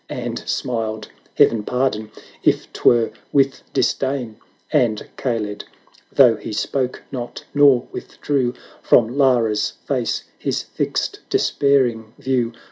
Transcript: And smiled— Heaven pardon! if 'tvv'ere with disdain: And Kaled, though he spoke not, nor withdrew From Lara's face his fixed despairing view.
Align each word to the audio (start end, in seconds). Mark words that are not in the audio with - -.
And 0.09 0.39
smiled— 0.49 1.09
Heaven 1.37 1.61
pardon! 1.61 2.09
if 2.43 2.73
'tvv'ere 2.73 3.13
with 3.31 3.61
disdain: 3.71 4.37
And 4.73 5.07
Kaled, 5.15 5.65
though 6.11 6.37
he 6.37 6.53
spoke 6.53 7.03
not, 7.11 7.43
nor 7.53 7.87
withdrew 7.91 8.55
From 8.81 9.15
Lara's 9.15 9.73
face 9.87 10.23
his 10.39 10.63
fixed 10.63 11.19
despairing 11.29 12.13
view. 12.17 12.51